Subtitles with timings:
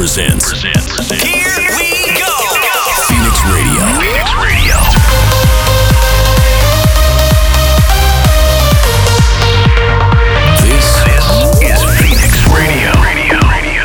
[0.00, 0.62] presents.
[0.62, 1.44] Here
[1.76, 2.32] we go.
[3.04, 3.84] Phoenix Radio.
[4.00, 4.76] Phoenix Radio.
[10.64, 12.96] This This is Phoenix Radio.
[13.04, 13.36] Radio.
[13.44, 13.84] Radio.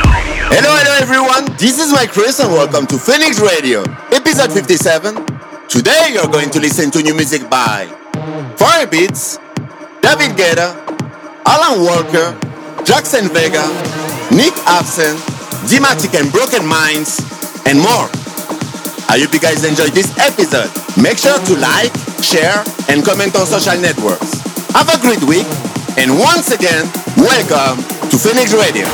[0.55, 1.51] Hello, hello everyone.
[1.57, 3.83] This is Mykris and welcome to Phoenix Radio,
[4.15, 5.19] episode 57.
[5.67, 7.87] Today you're going to listen to new music by
[8.55, 9.35] Firebeatz,
[9.99, 10.79] David Guetta,
[11.45, 12.31] Alan Walker,
[12.85, 13.67] Jaxx & Vega,
[14.31, 15.34] Nick Havsen,
[15.65, 17.19] Dimatik and Broken Minds,
[17.65, 18.09] and more.
[19.09, 20.69] I hope you guys enjoyed this episode.
[21.01, 24.41] Make sure to like, share, and comment on social networks.
[24.77, 25.47] Have a great week,
[25.97, 26.85] and once again,
[27.17, 28.85] welcome to Phoenix Radio.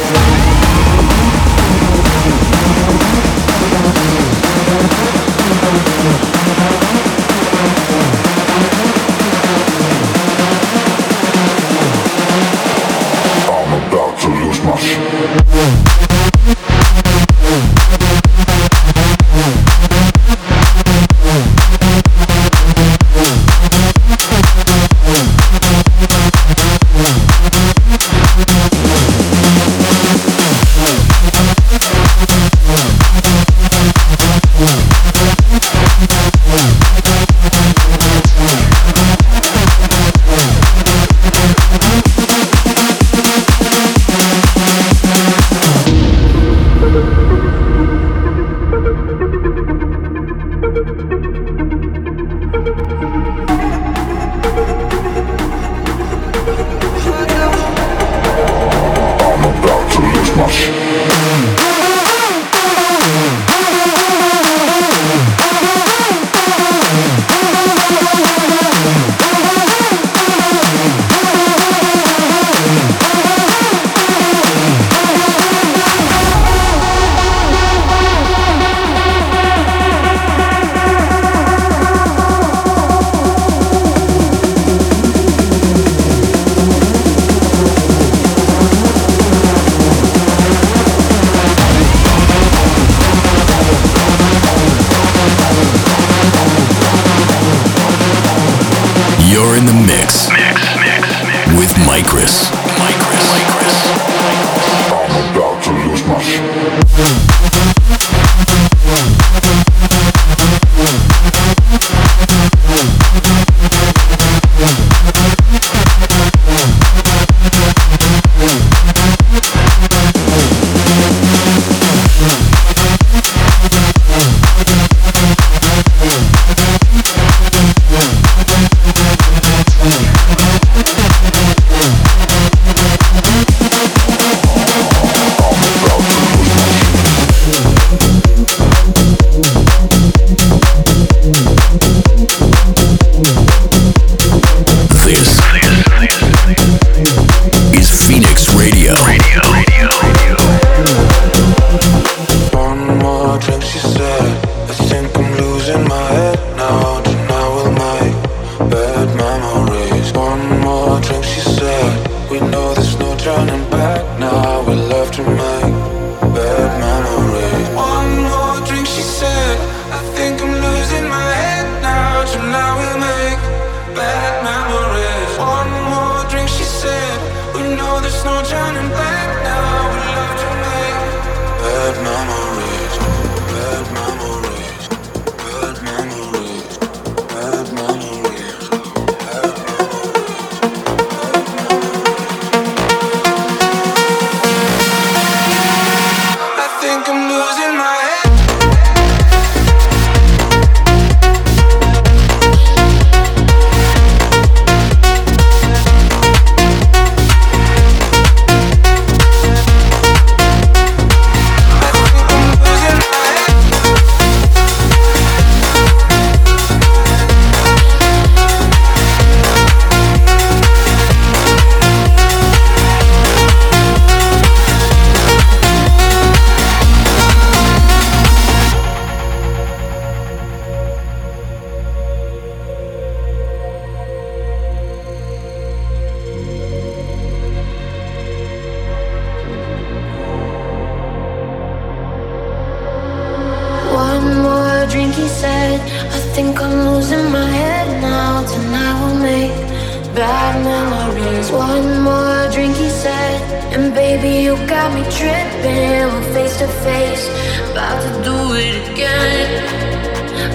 [250.15, 251.51] bad memories.
[251.51, 253.41] One more drink, he said,
[253.73, 256.07] and baby, you got me tripping.
[256.11, 257.27] We're face to face,
[257.71, 259.49] about to do it again,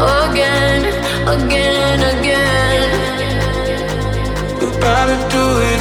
[0.00, 0.82] again,
[1.34, 2.90] again, again.
[4.62, 5.75] About to do it.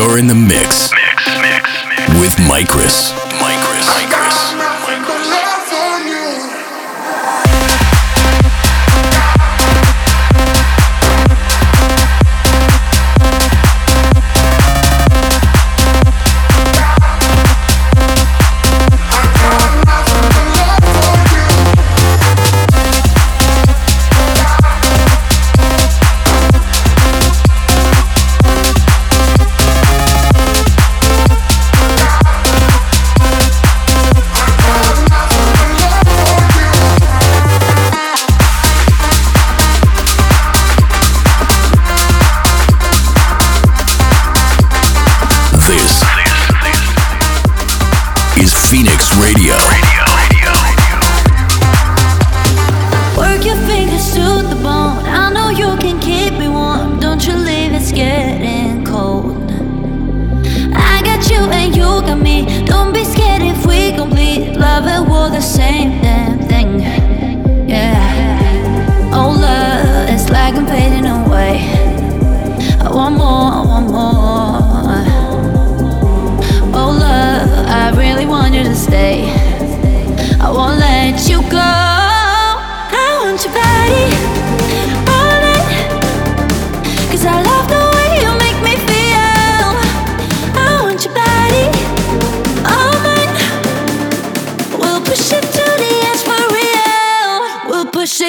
[0.00, 2.20] You're in the mix, mix, mix, mix.
[2.20, 3.19] with Mykris.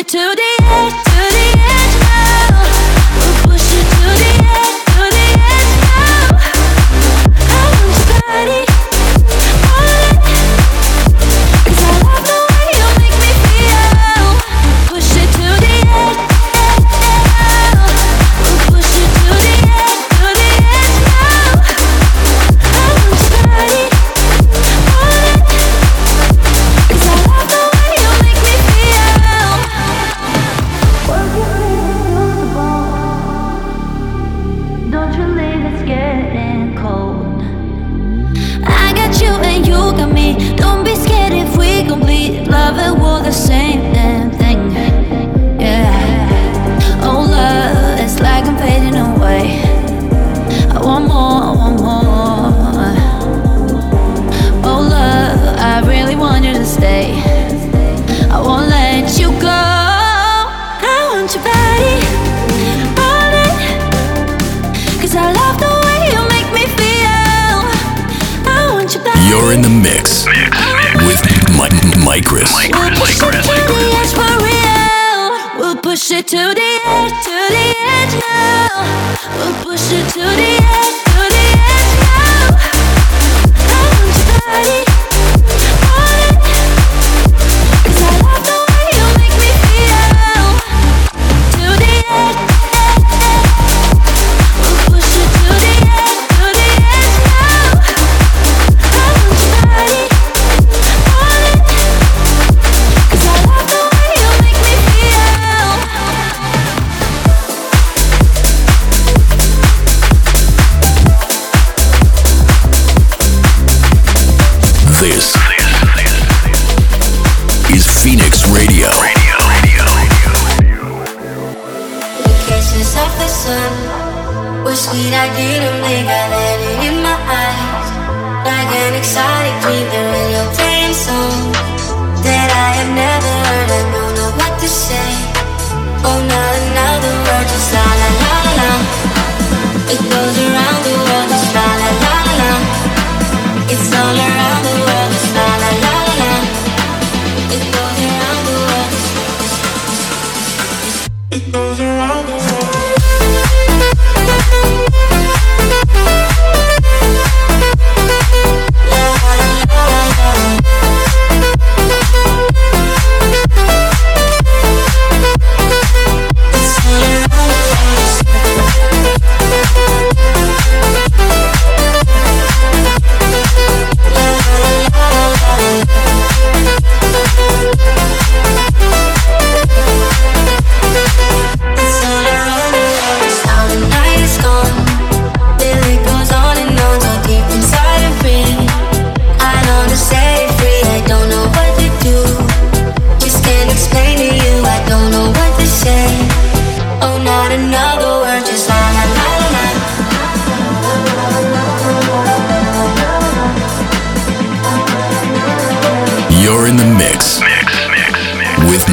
[0.02, 0.51] To today.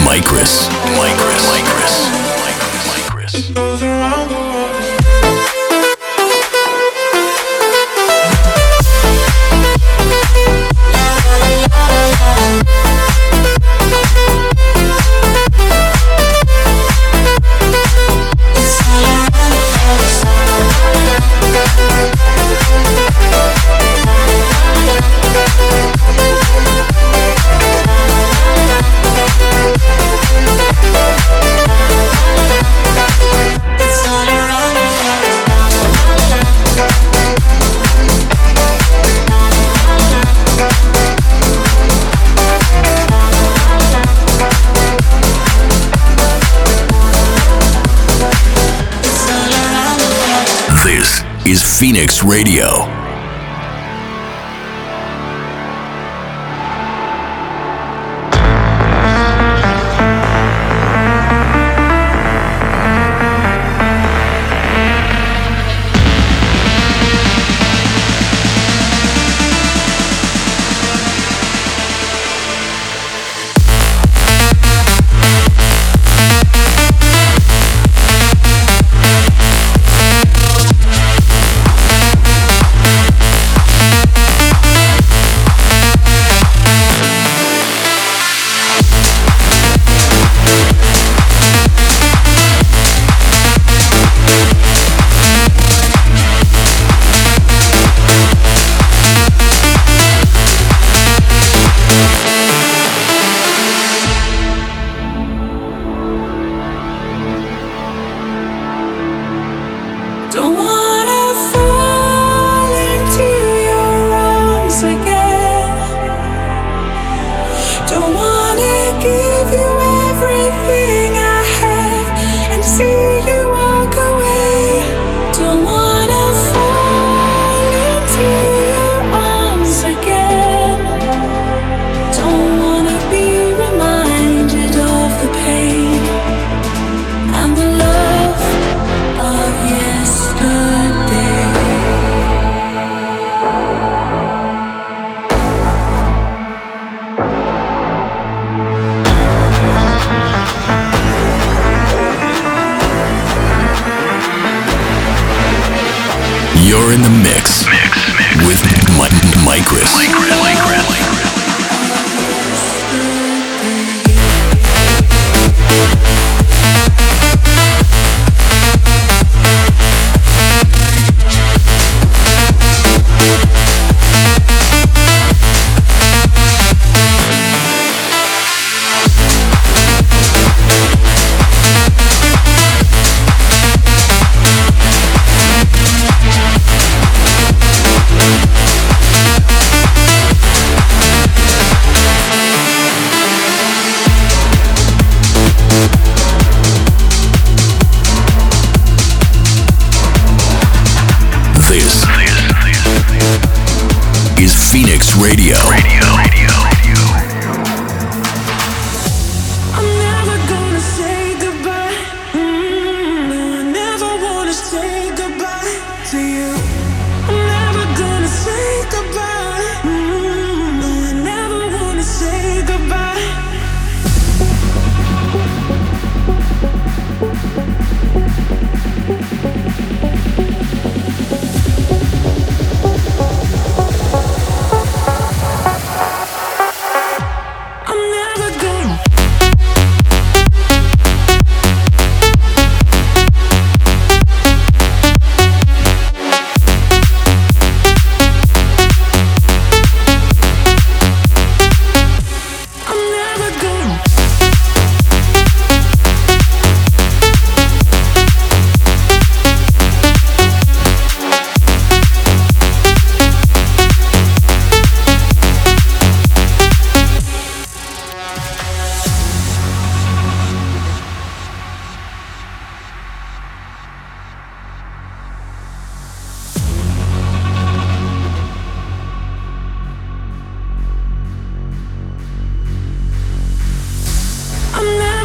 [0.05, 0.69] Mykris.
[0.97, 1.58] Mykris.
[51.79, 52.88] Phoenix Radio.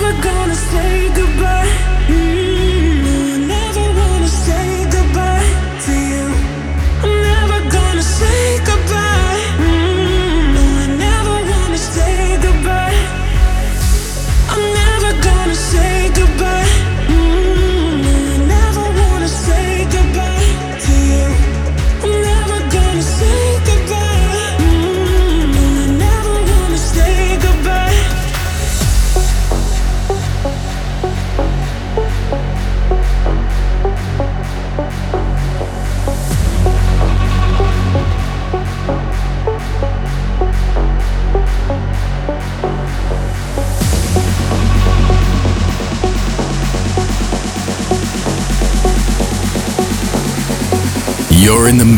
[0.03, 1.69] never gonna say goodbye.
[2.07, 2.42] Mm.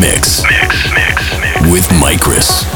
[0.05, 0.43] Mix.
[0.43, 1.71] Mix, mix, mix.
[1.71, 2.65] With Mykris.
[2.65, 2.74] Mykris.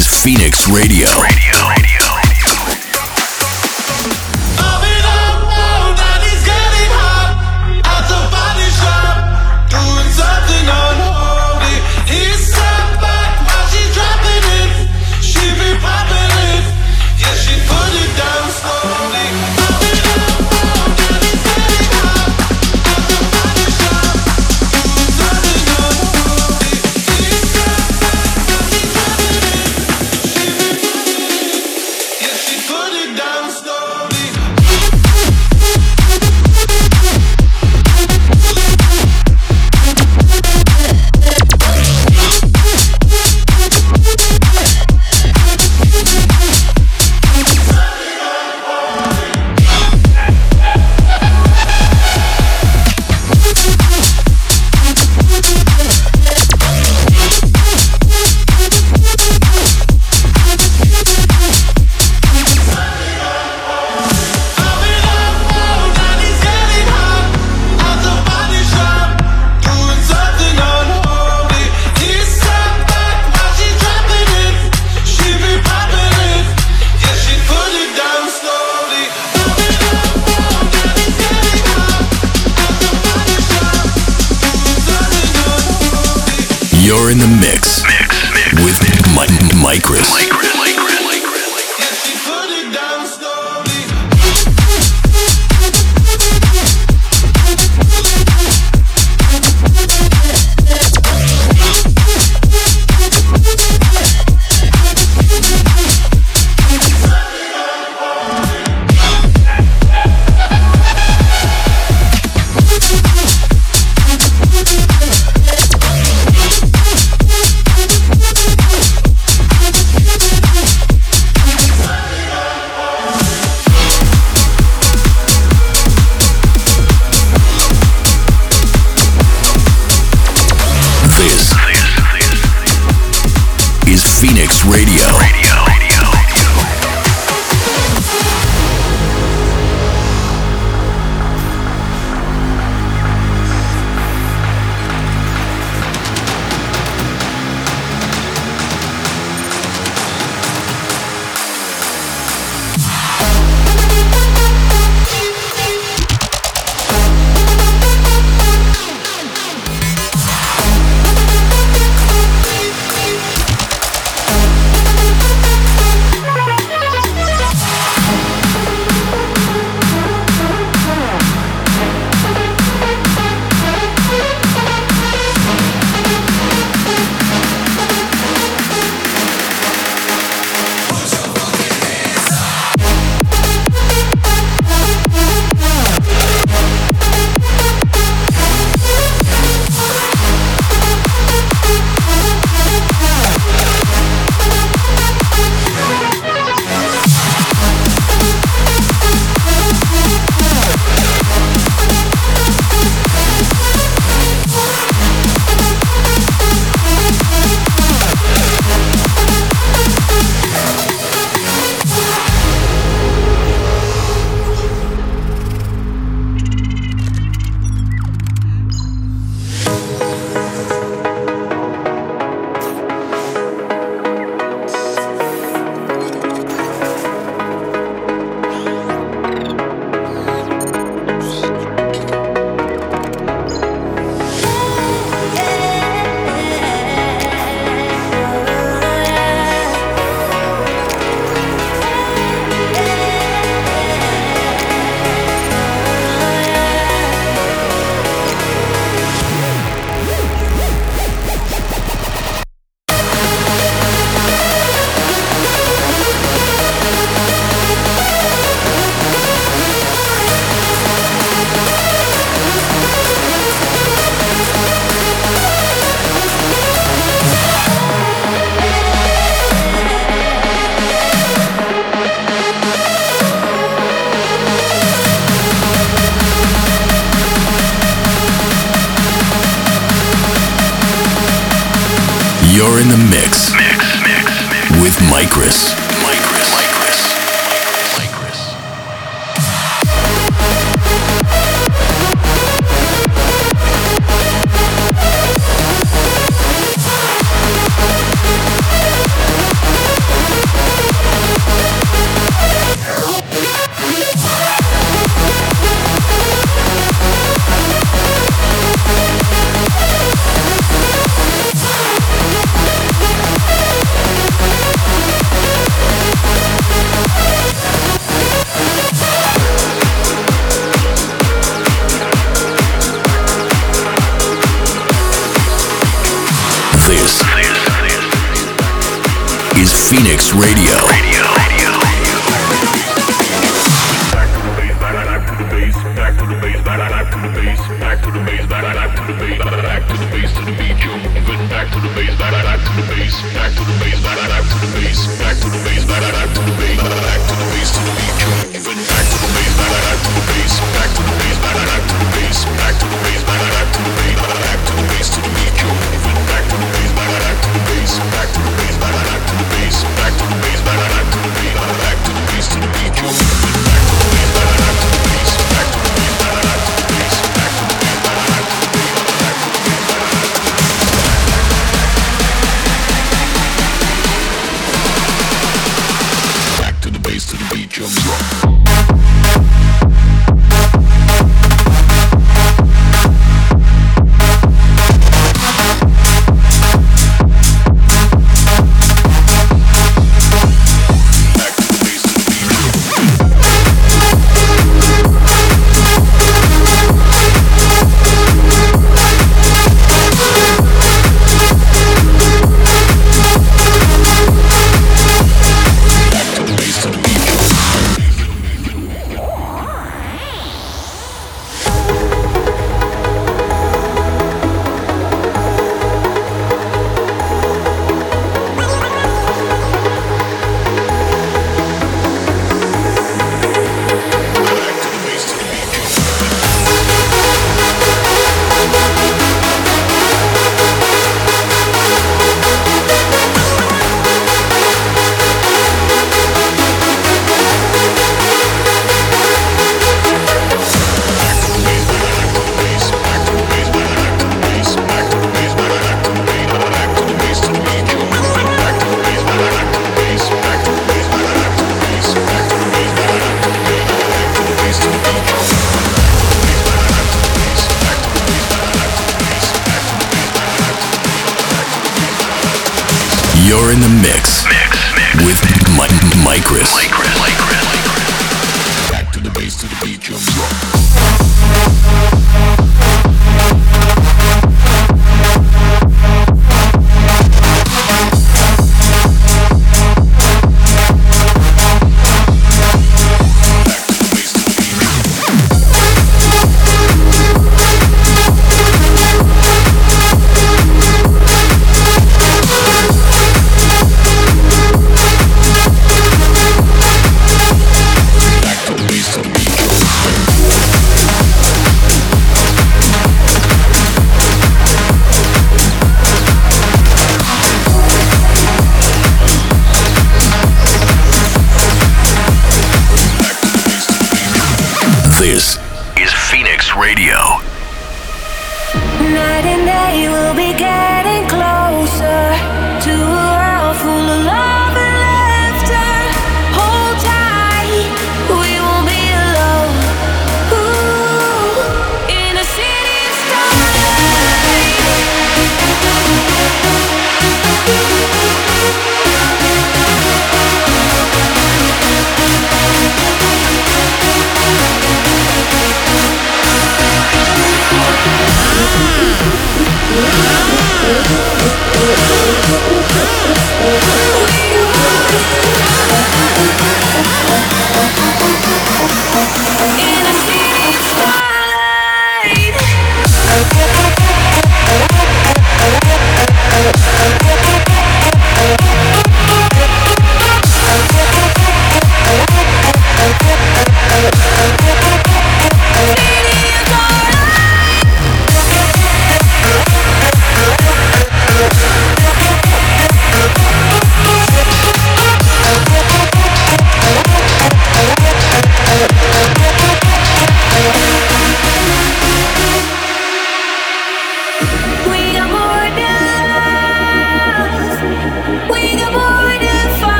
[0.00, 1.08] is Phoenix Radio.
[1.20, 1.99] Radio, radio.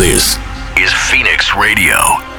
[0.00, 0.38] This
[0.78, 2.29] Is Phoenix Radio.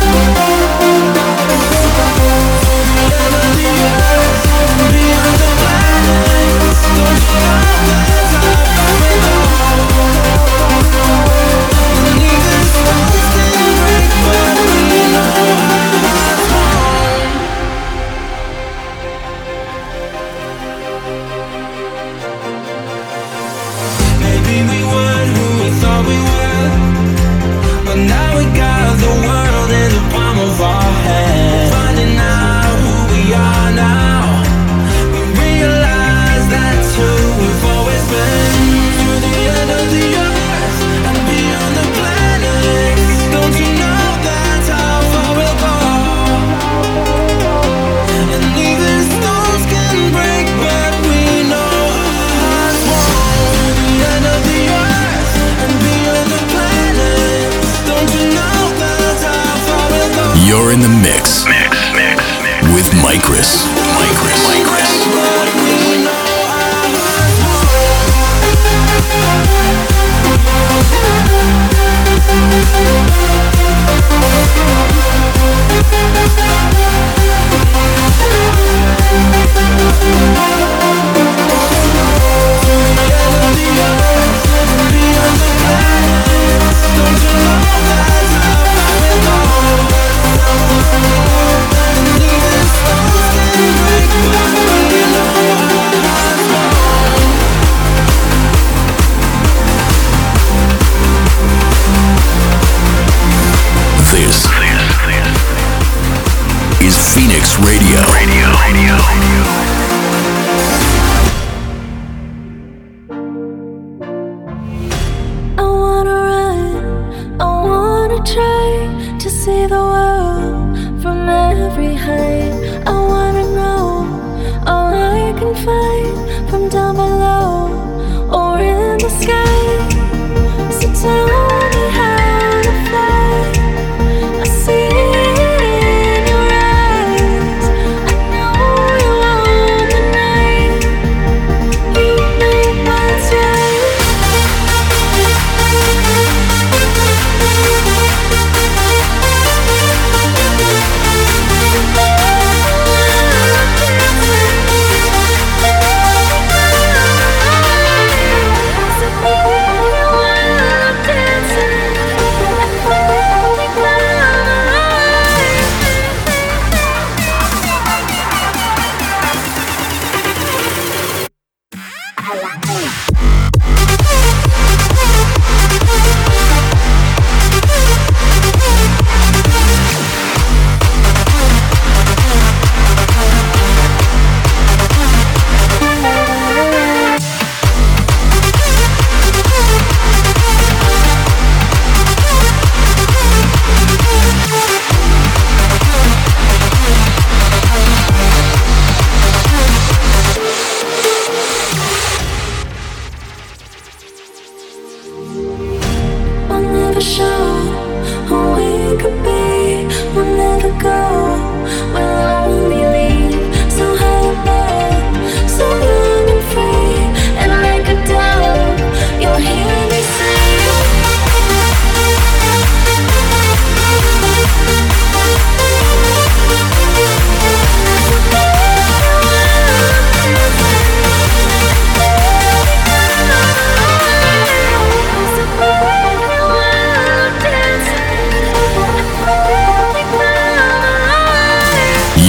[0.00, 0.59] Música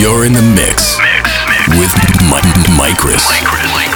[0.02, 1.78] You're in the mix, mix, mix.
[1.78, 1.94] with
[2.74, 3.91] Mykris.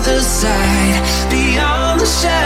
[0.00, 2.39] other side, beyond the shadow.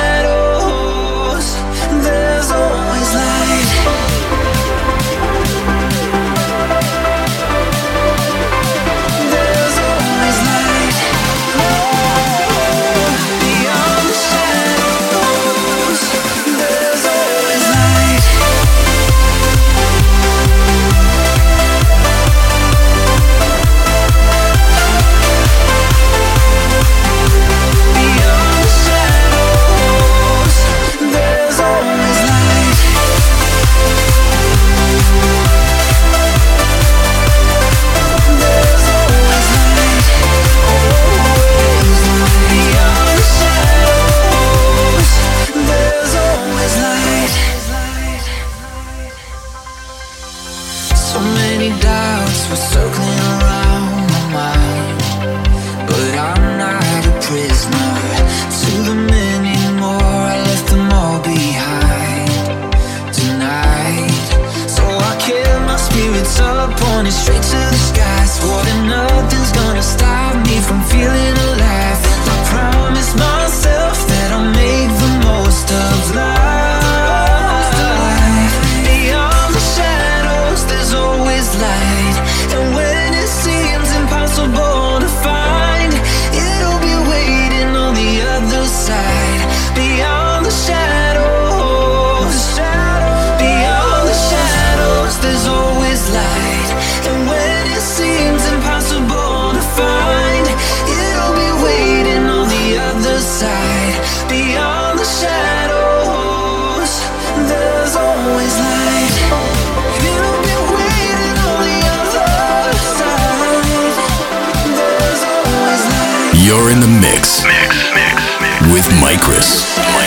[116.44, 117.42] You're in the mix.
[117.46, 118.72] Mix, mix, mix.
[118.72, 120.03] With Mykris.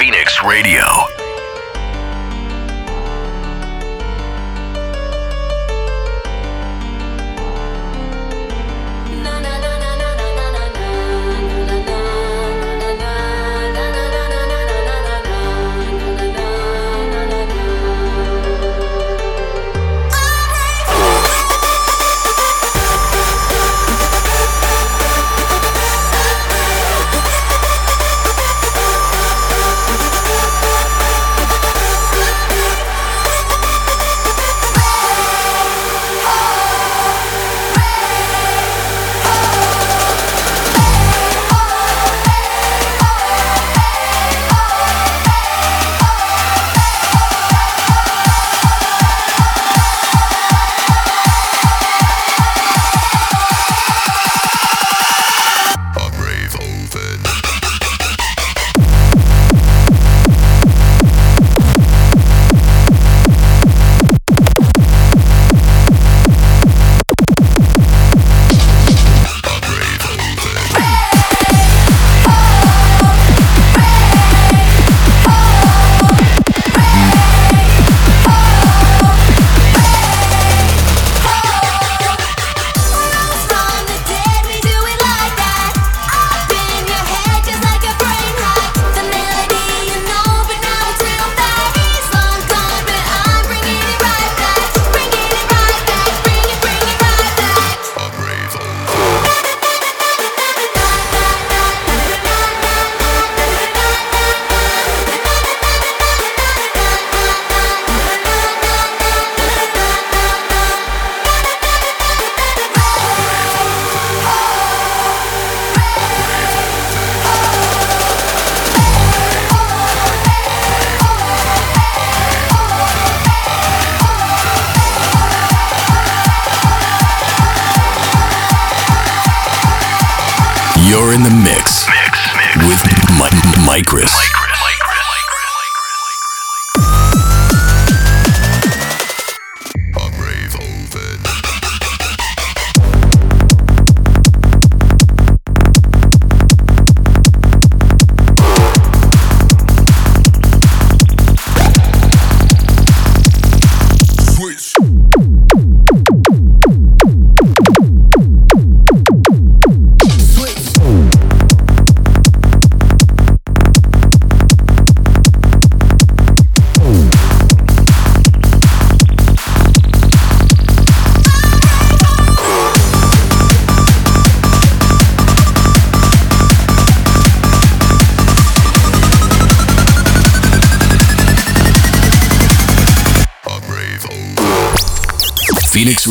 [0.00, 1.19] Phoenix Radio.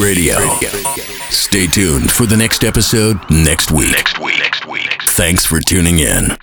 [0.10, 0.40] Radio.
[1.30, 3.92] Stay tuned for the next episode next week.
[3.92, 4.40] Next week.
[4.40, 4.98] Next week.
[5.04, 6.36] Thanks for tuning in.